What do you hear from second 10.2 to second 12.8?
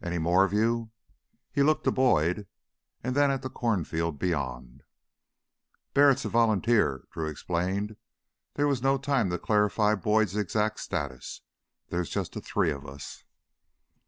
exact status. "There're just the three